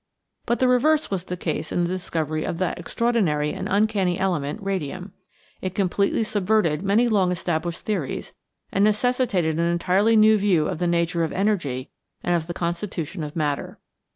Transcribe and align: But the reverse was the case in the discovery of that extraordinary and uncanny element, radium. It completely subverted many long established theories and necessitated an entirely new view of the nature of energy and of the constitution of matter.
But 0.47 0.57
the 0.57 0.67
reverse 0.67 1.11
was 1.11 1.25
the 1.25 1.37
case 1.37 1.71
in 1.71 1.83
the 1.83 1.87
discovery 1.87 2.43
of 2.43 2.57
that 2.57 2.79
extraordinary 2.79 3.53
and 3.53 3.67
uncanny 3.69 4.17
element, 4.17 4.59
radium. 4.63 5.13
It 5.61 5.75
completely 5.75 6.23
subverted 6.23 6.81
many 6.81 7.07
long 7.07 7.31
established 7.31 7.81
theories 7.81 8.33
and 8.71 8.83
necessitated 8.83 9.59
an 9.59 9.65
entirely 9.65 10.15
new 10.15 10.39
view 10.39 10.67
of 10.67 10.79
the 10.79 10.87
nature 10.87 11.23
of 11.23 11.31
energy 11.33 11.91
and 12.23 12.35
of 12.35 12.47
the 12.47 12.53
constitution 12.55 13.21
of 13.21 13.35
matter. 13.35 13.77